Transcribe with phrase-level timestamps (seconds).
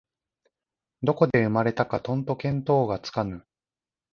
[1.03, 3.45] どこで生まれたかとんと見当がつかぬ